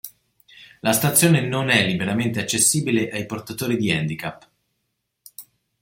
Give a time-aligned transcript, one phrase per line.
[0.79, 4.49] La stazione non è liberamente accessibile ai portatori di handicap.